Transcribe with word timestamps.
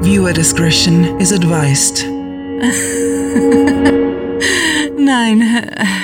Viewer 0.00 0.32
discretion 0.32 1.20
is 1.20 1.32
advised. 1.32 2.04
Nein, 4.96 5.42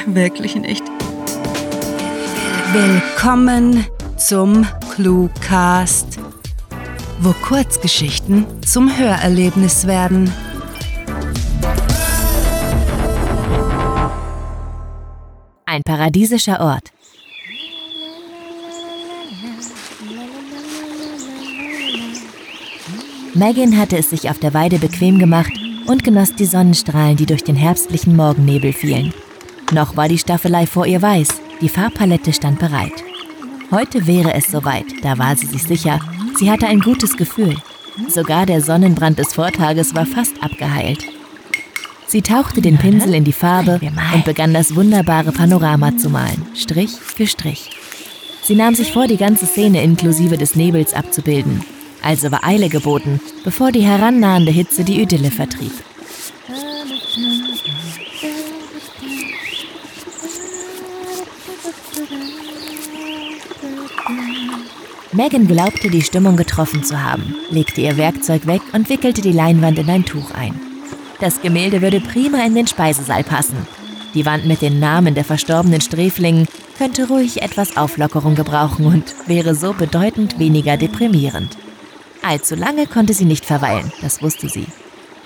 wirklich 0.06 0.56
nicht. 0.56 0.82
Willkommen 2.72 3.86
zum 4.16 4.66
Cluecast, 4.94 6.18
wo 7.20 7.32
Kurzgeschichten 7.34 8.46
zum 8.62 8.98
Hörerlebnis 8.98 9.86
werden. 9.86 10.32
Ein 15.66 15.82
paradiesischer 15.84 16.60
Ort. 16.60 16.90
Megan 23.36 23.76
hatte 23.76 23.98
es 23.98 24.10
sich 24.10 24.30
auf 24.30 24.38
der 24.38 24.54
Weide 24.54 24.78
bequem 24.78 25.18
gemacht 25.18 25.52
und 25.86 26.04
genoss 26.04 26.36
die 26.36 26.44
Sonnenstrahlen, 26.44 27.16
die 27.16 27.26
durch 27.26 27.42
den 27.42 27.56
herbstlichen 27.56 28.14
Morgennebel 28.14 28.72
fielen. 28.72 29.12
Noch 29.72 29.96
war 29.96 30.08
die 30.08 30.18
Staffelei 30.18 30.66
vor 30.66 30.86
ihr 30.86 31.02
weiß, 31.02 31.28
die 31.60 31.68
Farbpalette 31.68 32.32
stand 32.32 32.60
bereit. 32.60 32.92
Heute 33.72 34.06
wäre 34.06 34.34
es 34.34 34.52
soweit, 34.52 34.84
da 35.02 35.18
war 35.18 35.34
sie 35.36 35.46
sich 35.46 35.64
sicher. 35.64 35.98
Sie 36.38 36.48
hatte 36.48 36.68
ein 36.68 36.78
gutes 36.78 37.16
Gefühl. 37.16 37.56
Sogar 38.08 38.46
der 38.46 38.60
Sonnenbrand 38.60 39.18
des 39.18 39.34
Vortages 39.34 39.96
war 39.96 40.06
fast 40.06 40.40
abgeheilt. 40.40 41.04
Sie 42.06 42.22
tauchte 42.22 42.60
den 42.60 42.78
Pinsel 42.78 43.14
in 43.14 43.24
die 43.24 43.32
Farbe 43.32 43.80
und 44.14 44.24
begann 44.24 44.54
das 44.54 44.76
wunderbare 44.76 45.32
Panorama 45.32 45.96
zu 45.96 46.08
malen, 46.08 46.46
Strich 46.54 46.92
für 46.92 47.26
Strich. 47.26 47.70
Sie 48.42 48.54
nahm 48.54 48.76
sich 48.76 48.92
vor, 48.92 49.08
die 49.08 49.16
ganze 49.16 49.46
Szene 49.46 49.82
inklusive 49.82 50.36
des 50.36 50.54
Nebels 50.54 50.94
abzubilden. 50.94 51.64
Also 52.04 52.30
war 52.30 52.44
Eile 52.44 52.68
geboten, 52.68 53.18
bevor 53.44 53.72
die 53.72 53.80
herannahende 53.80 54.52
Hitze 54.52 54.84
die 54.84 55.00
Idylle 55.00 55.30
vertrieb. 55.30 55.72
Megan 65.12 65.46
glaubte, 65.46 65.88
die 65.88 66.02
Stimmung 66.02 66.36
getroffen 66.36 66.84
zu 66.84 67.02
haben, 67.02 67.36
legte 67.48 67.80
ihr 67.80 67.96
Werkzeug 67.96 68.46
weg 68.46 68.60
und 68.74 68.90
wickelte 68.90 69.22
die 69.22 69.32
Leinwand 69.32 69.78
in 69.78 69.88
ein 69.88 70.04
Tuch 70.04 70.32
ein. 70.32 70.60
Das 71.20 71.40
Gemälde 71.40 71.80
würde 71.80 72.00
prima 72.00 72.44
in 72.44 72.54
den 72.54 72.66
Speisesaal 72.66 73.24
passen. 73.24 73.66
Die 74.12 74.26
Wand 74.26 74.44
mit 74.44 74.60
den 74.60 74.78
Namen 74.78 75.14
der 75.14 75.24
verstorbenen 75.24 75.80
Sträflingen 75.80 76.48
könnte 76.76 77.08
ruhig 77.08 77.40
etwas 77.40 77.78
Auflockerung 77.78 78.34
gebrauchen 78.34 78.84
und 78.84 79.14
wäre 79.26 79.54
so 79.54 79.72
bedeutend 79.72 80.38
weniger 80.38 80.76
deprimierend. 80.76 81.56
Allzu 82.24 82.54
lange 82.54 82.86
konnte 82.86 83.12
sie 83.12 83.26
nicht 83.26 83.44
verweilen, 83.44 83.92
das 84.00 84.22
wusste 84.22 84.48
sie. 84.48 84.66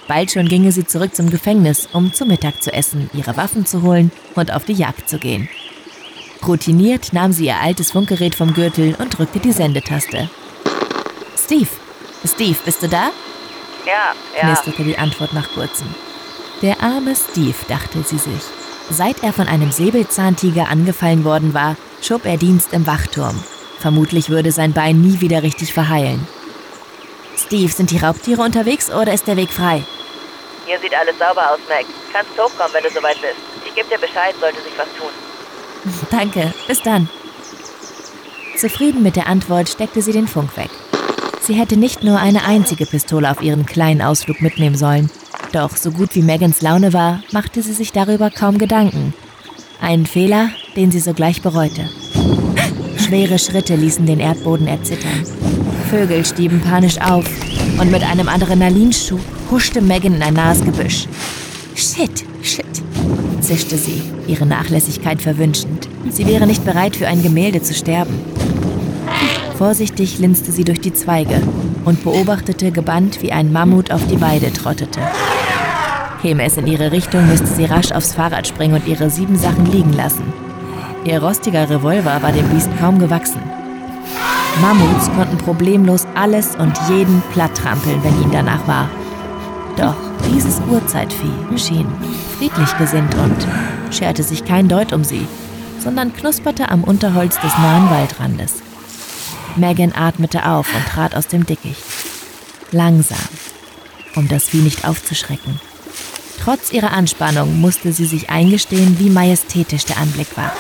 Bald 0.09 0.33
schon 0.33 0.49
ginge 0.49 0.73
sie 0.73 0.87
zurück 0.87 1.15
zum 1.15 1.31
Gefängnis, 1.31 1.89
um 1.93 2.13
zu 2.13 2.25
Mittag 2.25 2.63
zu 2.63 2.73
essen, 2.73 3.09
ihre 3.13 3.37
Waffen 3.37 3.67
zu 3.67 3.83
holen 3.83 4.11
und 4.35 4.53
auf 4.53 4.65
die 4.65 4.73
Jagd 4.73 5.09
zu 5.09 5.19
gehen. 5.19 5.49
Routiniert 6.47 7.13
nahm 7.13 7.33
sie 7.33 7.47
ihr 7.47 7.61
altes 7.61 7.93
Funkgerät 7.93 8.35
vom 8.35 8.55
Gürtel 8.55 8.97
und 8.99 9.17
drückte 9.17 9.39
die 9.39 9.53
Sendetaste. 9.53 10.31
Steve, 11.37 11.69
Steve, 12.25 12.57
bist 12.65 12.83
du 12.83 12.89
da? 12.89 13.11
Ja, 13.87 14.15
ja. 14.37 14.47
knisterte 14.47 14.83
die 14.83 14.99
Antwort 14.99 15.35
nach 15.35 15.49
kurzem. 15.53 15.89
Der 16.63 16.83
arme 16.83 17.15
Steve, 17.15 17.55
dachte 17.69 18.03
sie 18.03 18.19
sich. 18.19 18.43
Seit 18.91 19.23
er 19.23 19.33
von 19.33 19.47
einem 19.47 19.71
Säbelzahntiger 19.71 20.69
angefallen 20.69 21.25
worden 21.25 21.55
war, 21.55 21.77
schob 22.03 22.25
er 22.25 22.39
Dienst 22.39 22.73
im 22.73 22.87
Wachturm. 22.87 23.39
Vermutlich 23.79 24.31
würde 24.31 24.51
sein 24.51 24.73
Bein 24.73 25.01
nie 25.01 25.21
wieder 25.21 25.43
richtig 25.43 25.73
verheilen. 25.73 26.27
Steve, 27.39 27.73
sind 27.73 27.91
die 27.91 27.99
Raubtiere 27.99 28.43
unterwegs 28.43 28.91
oder 28.91 29.13
ist 29.13 29.27
der 29.27 29.37
Weg 29.37 29.51
frei? 29.51 29.85
Hier 30.67 30.79
sieht 30.81 30.95
alles 30.95 31.17
sauber 31.19 31.53
aus, 31.53 31.61
Mac. 31.69 31.87
Kannst 32.13 32.33
hochkommen, 32.33 32.73
wenn 32.75 32.83
du 32.83 32.91
soweit 32.91 33.21
bist. 33.21 33.37
Ich 33.67 33.75
gebe 33.75 33.89
dir 33.89 33.99
Bescheid, 33.99 34.35
sollte 34.41 34.61
sich 34.61 34.73
was 34.77 34.89
tun. 34.99 36.09
Danke, 36.11 36.53
bis 36.67 36.83
dann. 36.83 37.09
Zufrieden 38.57 39.03
mit 39.03 39.17
der 39.17 39.29
Antwort 39.29 39.69
steckte 39.69 40.03
sie 40.03 40.13
den 40.13 40.27
Funk 40.27 40.57
weg. 40.57 40.71
Sie 41.41 41.55
hätte 41.55 41.77
nicht 41.79 42.03
nur 42.03 42.19
eine 42.19 42.45
einzige 42.45 42.85
Pistole 42.85 43.31
auf 43.31 43.41
ihren 43.41 43.65
kleinen 43.65 44.03
Ausflug 44.03 44.43
mitnehmen 44.43 44.77
sollen. 44.77 45.11
Doch 45.53 45.77
so 45.77 45.93
gut 45.93 46.15
wie 46.15 46.23
Megans 46.23 46.61
Laune 46.61 46.93
war, 46.93 47.23
machte 47.33 47.63
sie 47.63 47.73
sich 47.73 47.93
darüber 47.93 48.31
kaum 48.31 48.59
Gedanken. 48.59 49.15
Ein 49.81 50.07
Fehler, 50.07 50.51
den 50.77 50.91
sie 50.91 51.01
sogleich 51.01 51.41
bereute. 51.41 51.89
Schwere 52.99 53.39
Schritte 53.39 53.77
ließen 53.77 54.05
den 54.05 54.21
Erdboden 54.21 54.67
erzittern. 54.67 55.25
Vögel 55.89 56.23
stieben 56.23 56.61
panisch 56.61 57.01
auf 57.01 57.25
und 57.81 57.91
mit 57.91 58.03
einem 58.03 58.29
Adrenalinschub 58.29 59.21
huschte 59.51 59.81
Megan 59.81 60.15
in 60.15 60.23
ein 60.23 60.35
nahes 60.35 60.63
Gebüsch. 60.63 61.07
Shit, 61.75 62.25
shit, 62.43 62.67
zischte 63.41 63.79
sie, 63.79 64.03
ihre 64.27 64.45
Nachlässigkeit 64.45 65.23
verwünschend. 65.23 65.89
Sie 66.11 66.27
wäre 66.27 66.47
nicht 66.47 66.65
bereit, 66.67 66.95
für 66.95 67.09
ein 67.09 67.23
Gemälde 67.23 67.63
zu 67.63 67.73
sterben. 67.73 68.21
Vorsichtig 69.57 70.19
linste 70.19 70.53
sie 70.53 70.65
durch 70.65 70.81
die 70.81 70.93
Zweige 70.93 71.41
und 71.87 72.05
beobachtete 72.05 72.71
gebannt, 72.71 73.23
wie 73.23 73.33
ein 73.33 73.51
Mammut 73.51 73.91
auf 73.91 74.07
die 74.09 74.21
Weide 74.21 74.53
trottete. 74.53 75.01
Käme 76.21 76.45
es 76.45 76.59
in 76.59 76.67
ihre 76.67 76.93
Richtung, 76.93 77.27
müsste 77.27 77.47
sie 77.47 77.65
rasch 77.65 77.93
aufs 77.93 78.13
Fahrrad 78.13 78.47
springen 78.47 78.75
und 78.75 78.87
ihre 78.87 79.09
sieben 79.09 79.39
Sachen 79.39 79.65
liegen 79.73 79.95
lassen. 79.95 80.33
Ihr 81.07 81.23
rostiger 81.23 81.71
Revolver 81.71 82.21
war 82.21 82.33
dem 82.33 82.47
Biest 82.51 82.69
kaum 82.79 82.99
gewachsen. 82.99 83.41
Mammuts 84.61 85.09
konnten 85.15 85.39
problemlos 85.39 86.05
alles 86.17 86.57
und 86.57 86.77
jeden 86.89 87.23
platt 87.33 87.57
trampeln, 87.57 88.03
wenn 88.03 88.21
ihnen 88.21 88.33
danach 88.33 88.67
war. 88.67 88.91
Doch 89.77 89.95
dieses 90.29 90.61
Urzeitvieh 90.69 91.59
schien 91.59 91.87
friedlich 92.37 92.77
gesinnt 92.77 93.15
und 93.15 93.47
scherte 93.95 94.25
sich 94.25 94.45
kein 94.45 94.69
Deut 94.69 94.93
um 94.93 95.05
sie, 95.05 95.29
sondern 95.79 96.13
knusperte 96.13 96.71
am 96.71 96.83
Unterholz 96.83 97.39
des 97.41 97.57
nahen 97.59 97.89
Waldrandes. 97.89 98.55
Megan 99.55 99.93
atmete 99.95 100.45
auf 100.45 100.67
und 100.75 100.87
trat 100.87 101.15
aus 101.15 101.29
dem 101.29 101.47
Dickicht. 101.47 101.83
Langsam, 102.73 103.17
um 104.17 104.27
das 104.27 104.49
Vieh 104.49 104.63
nicht 104.63 104.87
aufzuschrecken. 104.89 105.61
Trotz 106.43 106.73
ihrer 106.73 106.93
Anspannung 106.93 107.61
musste 107.61 107.93
sie 107.93 108.07
sich 108.07 108.29
eingestehen, 108.29 108.99
wie 108.99 109.11
majestätisch 109.11 109.85
der 109.85 109.99
Anblick 109.99 110.37
war. 110.37 110.53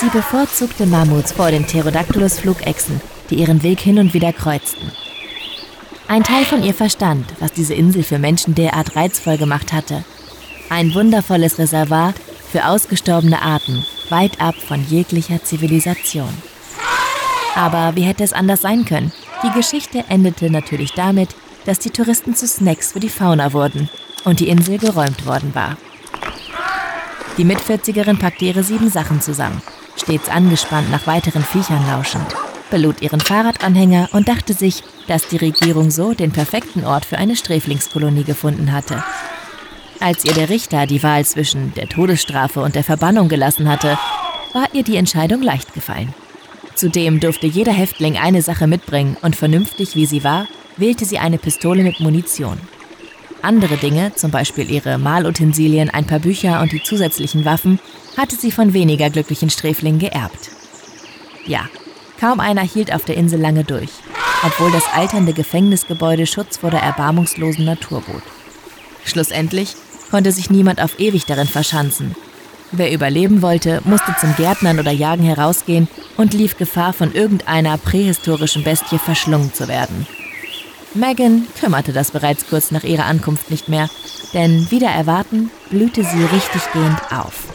Sie 0.00 0.08
bevorzugte 0.08 0.86
Mammuts 0.86 1.32
vor 1.32 1.50
den 1.50 1.64
Pterodactylus-Flugechsen, 1.64 3.00
die 3.30 3.36
ihren 3.36 3.62
Weg 3.62 3.80
hin 3.80 3.98
und 3.98 4.12
wieder 4.12 4.32
kreuzten. 4.32 4.90
Ein 6.08 6.24
Teil 6.24 6.44
von 6.44 6.64
ihr 6.64 6.74
verstand, 6.74 7.26
was 7.38 7.52
diese 7.52 7.74
Insel 7.74 8.02
für 8.02 8.18
Menschen 8.18 8.56
derart 8.56 8.96
reizvoll 8.96 9.38
gemacht 9.38 9.72
hatte. 9.72 10.04
Ein 10.68 10.92
wundervolles 10.92 11.58
Reservoir 11.58 12.14
für 12.50 12.66
ausgestorbene 12.66 13.40
Arten, 13.40 13.86
weit 14.08 14.40
ab 14.40 14.56
von 14.56 14.84
jeglicher 14.88 15.42
Zivilisation. 15.44 16.30
Aber 17.54 17.94
wie 17.94 18.02
hätte 18.02 18.24
es 18.24 18.32
anders 18.32 18.62
sein 18.62 18.84
können? 18.84 19.12
Die 19.44 19.52
Geschichte 19.56 20.04
endete 20.08 20.50
natürlich 20.50 20.92
damit, 20.94 21.30
dass 21.64 21.78
die 21.78 21.90
Touristen 21.90 22.34
zu 22.34 22.48
Snacks 22.48 22.92
für 22.92 23.00
die 23.00 23.08
Fauna 23.08 23.52
wurden 23.52 23.88
und 24.24 24.40
die 24.40 24.48
Insel 24.48 24.78
geräumt 24.78 25.26
worden 25.26 25.54
war. 25.54 25.76
Die 27.38 27.44
Mitvierzigerin 27.44 28.18
packte 28.18 28.46
ihre 28.46 28.64
sieben 28.64 28.90
Sachen 28.90 29.20
zusammen, 29.20 29.62
stets 29.96 30.28
angespannt 30.28 30.90
nach 30.90 31.06
weiteren 31.06 31.44
Viechern 31.44 31.86
lauschend 31.86 32.34
belud 32.70 33.02
ihren 33.02 33.20
Fahrradanhänger 33.20 34.08
und 34.12 34.28
dachte 34.28 34.54
sich, 34.54 34.82
dass 35.08 35.28
die 35.28 35.36
Regierung 35.36 35.90
so 35.90 36.14
den 36.14 36.30
perfekten 36.30 36.84
Ort 36.84 37.04
für 37.04 37.18
eine 37.18 37.36
Sträflingskolonie 37.36 38.24
gefunden 38.24 38.72
hatte. 38.72 39.02
Als 40.00 40.24
ihr 40.24 40.32
der 40.32 40.48
Richter 40.48 40.86
die 40.86 41.02
Wahl 41.02 41.24
zwischen 41.26 41.74
der 41.74 41.88
Todesstrafe 41.88 42.60
und 42.60 42.74
der 42.74 42.84
Verbannung 42.84 43.28
gelassen 43.28 43.68
hatte, 43.68 43.98
war 44.54 44.66
ihr 44.72 44.82
die 44.82 44.96
Entscheidung 44.96 45.42
leicht 45.42 45.74
gefallen. 45.74 46.14
Zudem 46.74 47.20
durfte 47.20 47.46
jeder 47.46 47.72
Häftling 47.72 48.16
eine 48.16 48.40
Sache 48.40 48.66
mitbringen 48.66 49.16
und 49.20 49.36
vernünftig 49.36 49.96
wie 49.96 50.06
sie 50.06 50.24
war, 50.24 50.46
wählte 50.78 51.04
sie 51.04 51.18
eine 51.18 51.36
Pistole 51.36 51.82
mit 51.82 52.00
Munition. 52.00 52.58
Andere 53.42 53.76
Dinge, 53.76 54.14
zum 54.14 54.30
Beispiel 54.30 54.70
ihre 54.70 54.98
Malutensilien, 54.98 55.90
ein 55.90 56.06
paar 56.06 56.20
Bücher 56.20 56.60
und 56.60 56.72
die 56.72 56.82
zusätzlichen 56.82 57.44
Waffen, 57.44 57.78
hatte 58.16 58.36
sie 58.36 58.50
von 58.50 58.72
weniger 58.72 59.10
glücklichen 59.10 59.50
Sträflingen 59.50 59.98
geerbt. 59.98 60.50
Ja, 61.46 61.68
Kaum 62.20 62.38
einer 62.38 62.62
hielt 62.62 62.92
auf 62.92 63.04
der 63.06 63.16
Insel 63.16 63.40
lange 63.40 63.64
durch, 63.64 63.88
obwohl 64.44 64.70
das 64.70 64.84
alternde 64.92 65.32
Gefängnisgebäude 65.32 66.26
Schutz 66.26 66.58
vor 66.58 66.70
der 66.70 66.82
erbarmungslosen 66.82 67.64
Natur 67.64 68.02
bot. 68.02 68.22
Schlussendlich 69.04 69.74
konnte 70.10 70.30
sich 70.30 70.50
niemand 70.50 70.82
auf 70.82 71.00
ewig 71.00 71.24
darin 71.24 71.48
verschanzen. 71.48 72.14
Wer 72.72 72.92
überleben 72.92 73.40
wollte, 73.42 73.80
musste 73.84 74.14
zum 74.20 74.36
Gärtnern 74.36 74.78
oder 74.78 74.92
Jagen 74.92 75.24
herausgehen 75.24 75.88
und 76.16 76.34
lief 76.34 76.58
Gefahr, 76.58 76.92
von 76.92 77.12
irgendeiner 77.12 77.78
prähistorischen 77.78 78.64
Bestie 78.64 78.98
verschlungen 78.98 79.54
zu 79.54 79.66
werden. 79.66 80.06
Megan 80.92 81.46
kümmerte 81.58 81.92
das 81.92 82.10
bereits 82.10 82.48
kurz 82.48 82.70
nach 82.70 82.84
ihrer 82.84 83.06
Ankunft 83.06 83.50
nicht 83.50 83.68
mehr, 83.68 83.88
denn 84.34 84.70
wieder 84.70 84.88
erwarten 84.88 85.50
blühte 85.70 86.04
sie 86.04 86.22
richtiggehend 86.24 87.00
auf. 87.10 87.48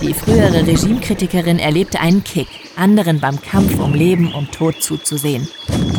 Die 0.00 0.14
frühere 0.14 0.66
Regimekritikerin 0.66 1.58
erlebte 1.58 2.00
einen 2.00 2.24
Kick, 2.24 2.48
anderen 2.78 3.20
beim 3.20 3.40
Kampf 3.40 3.78
um 3.78 3.94
Leben 3.94 4.32
und 4.32 4.52
Tod 4.52 4.82
zuzusehen, 4.82 5.48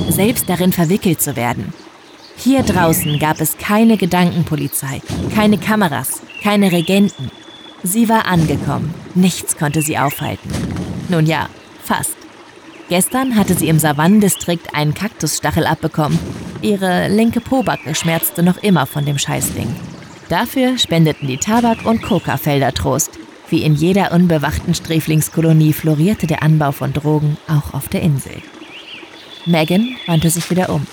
selbst 0.10 0.50
darin 0.50 0.72
verwickelt 0.72 1.22
zu 1.22 1.36
werden. 1.36 1.74
Hier 2.38 2.62
draußen 2.64 3.18
gab 3.20 3.42
es 3.42 3.58
keine 3.58 3.98
Gedankenpolizei, 3.98 5.02
keine 5.34 5.58
Kameras, 5.58 6.22
keine 6.44 6.72
Regenten. 6.72 7.32
Sie 7.84 8.10
war 8.10 8.26
angekommen. 8.28 8.94
Nichts 9.16 9.58
konnte 9.58 9.82
sie 9.82 9.98
aufhalten. 9.98 10.50
Nun 11.10 11.26
ja, 11.26 11.50
fast. 11.84 12.16
Gestern 12.90 13.36
hatte 13.36 13.54
sie 13.54 13.68
im 13.68 13.80
Savannendistrikt 13.80 14.74
einen 14.74 14.94
Kaktusstachel 14.94 15.66
abbekommen. 15.66 16.18
Ihre 16.62 17.08
linke 17.10 17.42
Pobacke 17.42 17.96
schmerzte 17.96 18.44
noch 18.44 18.58
immer 18.58 18.86
von 18.86 19.06
dem 19.06 19.18
Scheißding. 19.18 19.76
Dafür 20.30 20.78
spendeten 20.78 21.28
die 21.28 21.38
Tabak- 21.38 21.86
und 21.86 22.02
Coca-Felder 22.02 22.74
Trost. 22.74 23.12
Wie 23.50 23.64
in 23.64 23.76
jeder 23.76 24.12
unbewachten 24.12 24.74
Sträflingskolonie 24.74 25.74
florierte 25.74 26.28
der 26.28 26.44
Anbau 26.44 26.72
von 26.72 26.92
Drogen 26.92 27.38
auch 27.48 27.74
auf 27.74 27.88
der 27.88 28.02
Insel. 28.02 28.42
Megan 29.46 29.96
wandte 30.06 30.30
sich 30.30 30.50
wieder 30.50 30.70
um. 30.70 30.86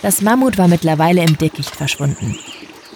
Das 0.00 0.22
Mammut 0.22 0.56
war 0.56 0.68
mittlerweile 0.68 1.22
im 1.22 1.36
Dickicht 1.36 1.76
verschwunden. 1.76 2.38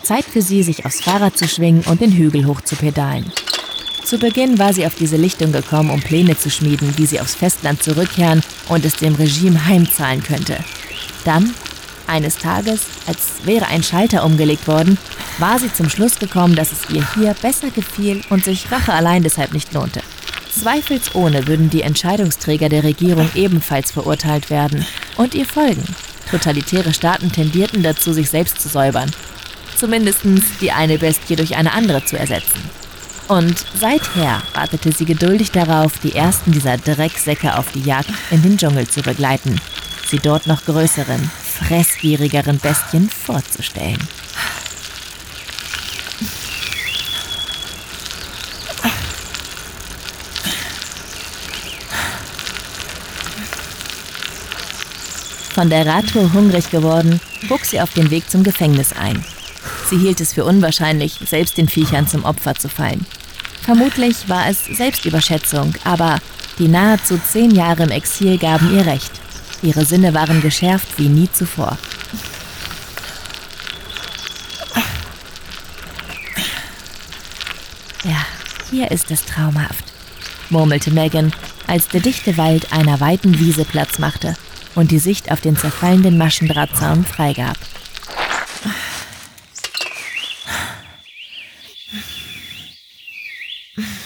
Zeit 0.03 0.25
für 0.25 0.41
sie, 0.41 0.63
sich 0.63 0.87
aufs 0.87 1.03
Fahrrad 1.03 1.37
zu 1.37 1.47
schwingen 1.47 1.83
und 1.83 2.01
den 2.01 2.13
Hügel 2.13 2.47
hoch 2.47 2.63
zu 2.63 2.77
pedalen. 2.77 3.31
Zu 4.05 4.19
Beginn 4.19 4.59
war 4.59 4.73
sie 4.73 4.87
auf 4.87 4.95
diese 4.95 5.19
Lichtung 5.19 5.53
gekommen, 5.53 5.91
um 5.91 6.01
Pläne 6.01 6.39
zu 6.39 6.51
schmieden, 6.51 6.95
wie 6.97 7.05
sie 7.05 7.21
aufs 7.21 7.35
Festland 7.35 7.83
zurückkehren 7.83 8.43
und 8.71 8.87
es 8.87 8.97
dem 8.97 9.15
Regime 9.15 9.67
heimzahlen 9.67 10.23
könnte. 10.23 10.57
Dann, 11.27 11.53
eines 12.07 12.39
Tages, 12.39 12.87
als 13.07 13.45
wäre 13.45 13.67
ein 13.67 13.83
Schalter 13.83 14.25
umgelegt 14.25 14.67
worden, 14.67 14.97
war 15.39 15.59
sie 15.59 15.73
zum 15.73 15.89
Schluss 15.89 16.19
gekommen, 16.19 16.55
dass 16.55 16.73
es 16.73 16.91
ihr 16.91 17.07
hier 17.15 17.35
besser 17.41 17.71
gefiel 17.71 18.23
und 18.31 18.45
sich 18.45 18.71
Rache 18.71 18.93
allein 18.93 19.23
deshalb 19.23 19.53
nicht 19.53 19.73
lohnte. 19.73 20.01
Zweifelsohne 20.51 21.47
würden 21.47 21.71
die 21.71 21.83
Entscheidungsträger 21.83 22.69
der 22.69 22.83
Regierung 22.83 23.31
ebenfalls 23.35 23.93
verurteilt 23.93 24.51
werden 24.51 24.85
und 25.17 25.35
ihr 25.35 25.47
folgen. 25.47 25.85
Totalitäre 26.31 26.93
Staaten 26.93 27.33
tendierten 27.33 27.83
dazu, 27.83 28.13
sich 28.13 28.29
selbst 28.29 28.61
zu 28.61 28.69
säubern. 28.69 29.11
Zumindest 29.77 30.21
die 30.61 30.73
eine 30.73 30.99
Bestie 30.99 31.37
durch 31.37 31.57
eine 31.57 31.73
andere 31.73 32.05
zu 32.05 32.19
ersetzen. 32.19 32.61
Und 33.29 33.65
seither 33.79 34.43
wartete 34.55 34.91
sie 34.91 35.05
geduldig 35.05 35.53
darauf, 35.53 35.99
die 35.99 36.15
ersten 36.15 36.51
dieser 36.51 36.79
Drecksäcke 36.79 37.57
auf 37.57 37.71
die 37.73 37.83
Jagd 37.83 38.11
in 38.31 38.43
den 38.43 38.57
Dschungel 38.57 38.89
zu 38.89 39.03
begleiten, 39.03 39.61
sie 40.07 40.19
dort 40.19 40.47
noch 40.47 40.65
größeren, 40.65 41.31
fressgierigeren 41.45 42.59
Bestien 42.59 43.09
vorzustellen. 43.09 43.99
Von 55.55 55.71
der 55.71 55.87
Radtour 55.87 56.33
hungrig 56.33 56.71
geworden, 56.71 57.21
bog 57.49 57.65
sie 57.65 57.81
auf 57.81 57.93
den 57.93 58.11
Weg 58.11 58.31
zum 58.31 58.45
Gefängnis 58.45 58.93
ein. 58.93 59.25
Sie 59.89 59.99
hielt 59.99 60.21
es 60.21 60.35
für 60.35 60.45
unwahrscheinlich, 60.45 61.19
selbst 61.27 61.57
den 61.57 61.69
Viechern 61.69 62.07
zum 62.07 62.25
Opfer 62.25 62.55
zu 62.55 62.69
fallen. 62.69 63.07
Vermutlich 63.63 64.29
war 64.29 64.49
es 64.49 64.65
Selbstüberschätzung, 64.65 65.75
aber 65.85 66.21
die 66.59 66.69
nahezu 66.69 67.19
zehn 67.19 67.51
Jahre 67.51 67.85
im 67.85 67.91
Exil 67.91 68.39
gaben 68.39 68.75
ihr 68.77 68.87
recht. 68.87 69.11
Ihre 69.63 69.85
Sinne 69.85 70.15
waren 70.15 70.41
geschärft 70.41 70.87
wie 70.97 71.09
nie 71.09 71.29
zuvor. 71.33 71.77
Ja, 78.05 78.25
hier 78.71 78.91
ist 78.91 79.11
es 79.11 79.25
traumhaft, 79.25 79.85
murmelte 80.51 80.93
Megan, 80.93 81.33
als 81.67 81.89
der 81.89 82.01
dichte 82.01 82.37
Wald 82.37 82.73
einer 82.73 83.01
weiten 83.01 83.39
Wiese 83.39 83.65
Platz 83.65 83.99
machte 83.99 84.37
und 84.79 84.93
die 84.93 85.01
Sicht 85.01 85.33
auf 85.33 85.41
den 85.41 85.57
zerfallenden 85.57 86.17
Maschendrahtzaun 86.17 87.05
freigab. 87.05 87.57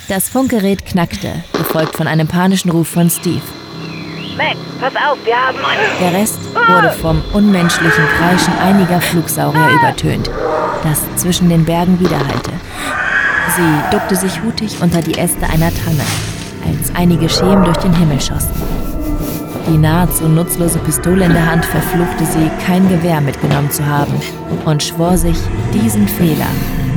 Das 0.08 0.28
Funkgerät 0.28 0.84
knackte, 0.84 1.44
gefolgt 1.52 1.96
von 1.96 2.06
einem 2.06 2.26
panischen 2.26 2.70
Ruf 2.70 2.88
von 2.88 3.10
Steve. 3.10 3.42
Mac, 4.36 4.56
pass 4.80 4.94
auf, 4.96 5.18
wir 5.24 5.36
haben 5.36 5.58
einen... 5.58 5.98
Der 6.00 6.12
Rest 6.18 6.38
wurde 6.54 6.90
vom 6.90 7.22
unmenschlichen 7.32 8.04
Kreischen 8.18 8.58
einiger 8.58 9.00
Flugsaurier 9.00 9.68
übertönt, 9.70 10.30
das 10.82 11.00
zwischen 11.16 11.48
den 11.50 11.64
Bergen 11.64 12.00
widerhallte. 12.00 12.52
Sie 13.56 13.90
duckte 13.90 14.16
sich 14.16 14.42
hutig 14.42 14.80
unter 14.80 15.02
die 15.02 15.18
Äste 15.18 15.44
einer 15.46 15.70
Tanne, 15.70 16.04
als 16.66 16.94
einige 16.94 17.28
Schemen 17.28 17.64
durch 17.64 17.78
den 17.78 17.94
Himmel 17.94 18.20
schossen. 18.20 18.81
Die 19.72 19.78
nahezu 19.78 20.28
nutzlose 20.28 20.78
Pistole 20.80 21.24
in 21.24 21.32
der 21.32 21.50
Hand 21.50 21.64
verfluchte 21.64 22.26
sie, 22.26 22.50
kein 22.66 22.86
Gewehr 22.90 23.22
mitgenommen 23.22 23.70
zu 23.70 23.86
haben 23.86 24.12
und 24.66 24.82
schwor 24.82 25.16
sich, 25.16 25.38
diesen 25.72 26.06
Fehler 26.06 26.50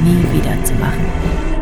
nie 0.03 0.21
wieder 0.37 0.61
zu 0.65 0.73
machen. 0.73 1.54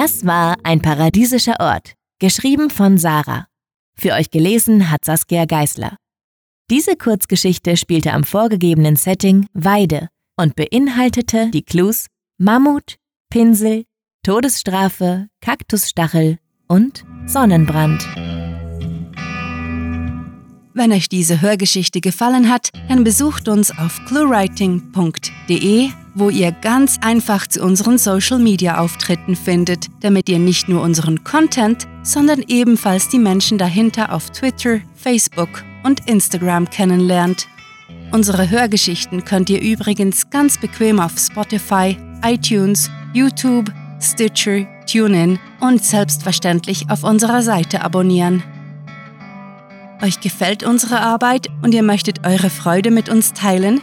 Das 0.00 0.24
war 0.24 0.56
ein 0.62 0.80
paradiesischer 0.80 1.56
Ort, 1.58 1.94
geschrieben 2.20 2.70
von 2.70 2.98
Sarah. 2.98 3.48
Für 3.98 4.12
euch 4.12 4.30
gelesen 4.30 4.92
hat 4.92 5.04
Saskia 5.04 5.44
Geißler. 5.44 5.96
Diese 6.70 6.94
Kurzgeschichte 6.94 7.76
spielte 7.76 8.12
am 8.12 8.22
vorgegebenen 8.22 8.94
Setting 8.94 9.48
Weide 9.54 10.06
und 10.36 10.54
beinhaltete 10.54 11.50
die 11.50 11.64
Clues 11.64 12.06
Mammut, 12.38 12.94
Pinsel, 13.28 13.86
Todesstrafe, 14.24 15.26
Kaktusstachel 15.40 16.38
und 16.68 17.04
Sonnenbrand. 17.26 18.06
Wenn 20.74 20.92
euch 20.92 21.08
diese 21.08 21.40
Hörgeschichte 21.40 22.00
gefallen 22.00 22.48
hat, 22.48 22.70
dann 22.88 23.02
besucht 23.02 23.48
uns 23.48 23.76
auf 23.76 23.98
cluewriting.de, 24.06 25.90
wo 26.18 26.30
ihr 26.30 26.52
ganz 26.52 26.98
einfach 27.00 27.46
zu 27.46 27.62
unseren 27.62 27.98
Social 27.98 28.38
Media 28.38 28.78
Auftritten 28.78 29.36
findet, 29.36 29.86
damit 30.00 30.28
ihr 30.28 30.38
nicht 30.38 30.68
nur 30.68 30.82
unseren 30.82 31.22
Content, 31.24 31.86
sondern 32.02 32.42
ebenfalls 32.48 33.08
die 33.08 33.18
Menschen 33.18 33.58
dahinter 33.58 34.12
auf 34.12 34.30
Twitter, 34.30 34.80
Facebook 34.94 35.64
und 35.84 36.08
Instagram 36.08 36.68
kennenlernt. 36.70 37.46
Unsere 38.10 38.48
Hörgeschichten 38.50 39.24
könnt 39.24 39.50
ihr 39.50 39.60
übrigens 39.60 40.30
ganz 40.30 40.58
bequem 40.58 40.98
auf 40.98 41.18
Spotify, 41.18 41.96
iTunes, 42.24 42.90
YouTube, 43.12 43.70
Stitcher, 44.00 44.66
TuneIn 44.90 45.38
und 45.60 45.84
selbstverständlich 45.84 46.88
auf 46.90 47.04
unserer 47.04 47.42
Seite 47.42 47.82
abonnieren. 47.82 48.42
Euch 50.00 50.20
gefällt 50.20 50.62
unsere 50.62 51.00
Arbeit 51.00 51.48
und 51.62 51.74
ihr 51.74 51.82
möchtet 51.82 52.26
eure 52.26 52.50
Freude 52.50 52.90
mit 52.90 53.08
uns 53.08 53.32
teilen? 53.32 53.82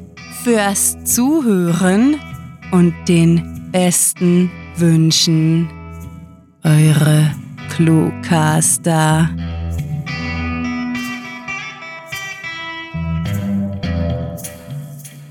fürs 0.43 0.97
Zuhören 1.03 2.19
und 2.71 2.95
den 3.07 3.69
besten 3.71 4.51
Wünschen. 4.75 5.69
Eure 6.63 7.35
Cluecaster. 7.69 9.29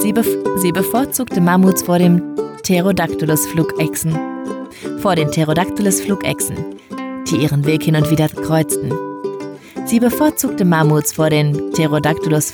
Sie, 0.00 0.12
bef 0.12 0.28
sie 0.56 0.72
bevorzugte 0.72 1.40
Mammuts 1.40 1.82
vor 1.82 1.98
dem 1.98 2.22
Pterodactylus-Flugechsen. 2.62 4.16
Vor 4.98 5.14
den 5.14 5.30
Pterodactylus-Flugechsen, 5.30 6.56
die 7.28 7.36
ihren 7.36 7.64
Weg 7.66 7.84
hin 7.84 7.96
und 7.96 8.10
wieder 8.10 8.28
kreuzten. 8.28 8.92
Sie 9.84 10.00
bevorzugte 10.00 10.64
Mammuts 10.64 11.12
vor 11.12 11.30
den 11.30 11.70
Pterodactylus. 11.70 12.52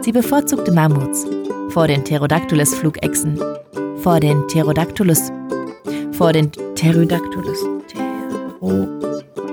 Sie 0.00 0.12
bevorzugte 0.12 0.72
Mammuts 0.72 1.26
vor 1.70 1.86
den 1.86 2.02
Pterodactylus-Flugechsen. 2.04 3.38
Vor 3.98 4.18
den 4.18 4.46
Pterodactylus. 4.46 5.30
Vor 6.12 6.32
den 6.32 6.50
Pterodactylus. 6.50 7.58
Ptero, 8.58 9.00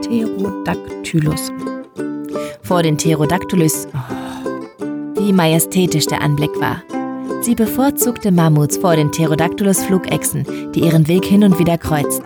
Pterodactylus. 0.02 1.52
Vor 2.64 2.84
den 2.84 2.98
Pterodactylus. 2.98 3.88
Oh, 3.94 4.17
wie 5.28 5.34
majestätisch 5.34 6.06
der 6.06 6.22
Anblick 6.22 6.58
war. 6.62 6.82
Sie 7.42 7.54
bevorzugte 7.54 8.32
Mammuts 8.32 8.78
vor 8.78 8.96
den 8.96 9.12
Pterodactylus-Flugechsen, 9.12 10.72
die 10.74 10.80
ihren 10.80 11.10
Weg 11.10 11.26
hin 11.26 11.44
und 11.44 11.60
wieder 11.60 11.78
kreuzten. 11.78 12.26